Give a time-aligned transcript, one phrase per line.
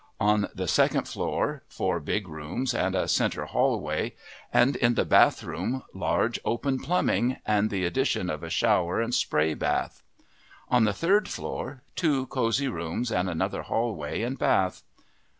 [0.19, 4.15] On the second floor four big rooms and a centre hallway,
[4.51, 9.53] and in the bathroom large, open plumbing and the addition of a shower and spray
[9.53, 10.01] bath.
[10.69, 14.81] On the third floor two cozy rooms and another hallway and bath.